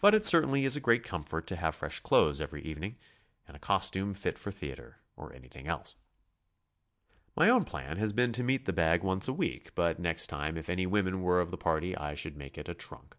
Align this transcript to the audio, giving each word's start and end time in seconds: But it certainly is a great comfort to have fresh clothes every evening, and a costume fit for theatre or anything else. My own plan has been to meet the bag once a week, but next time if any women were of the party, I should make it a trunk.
But 0.00 0.14
it 0.14 0.24
certainly 0.24 0.64
is 0.64 0.76
a 0.76 0.80
great 0.80 1.02
comfort 1.02 1.48
to 1.48 1.56
have 1.56 1.74
fresh 1.74 1.98
clothes 1.98 2.40
every 2.40 2.62
evening, 2.62 2.96
and 3.48 3.56
a 3.56 3.58
costume 3.58 4.14
fit 4.14 4.38
for 4.38 4.52
theatre 4.52 4.98
or 5.16 5.34
anything 5.34 5.66
else. 5.66 5.96
My 7.36 7.48
own 7.48 7.64
plan 7.64 7.96
has 7.96 8.12
been 8.12 8.30
to 8.34 8.44
meet 8.44 8.66
the 8.66 8.72
bag 8.72 9.02
once 9.02 9.26
a 9.26 9.32
week, 9.32 9.74
but 9.74 9.98
next 9.98 10.28
time 10.28 10.56
if 10.56 10.70
any 10.70 10.86
women 10.86 11.22
were 11.22 11.40
of 11.40 11.50
the 11.50 11.58
party, 11.58 11.96
I 11.96 12.14
should 12.14 12.36
make 12.36 12.56
it 12.56 12.68
a 12.68 12.74
trunk. 12.74 13.16